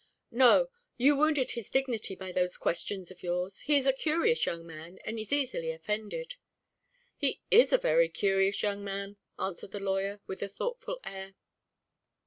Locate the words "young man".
4.47-4.97, 8.63-9.17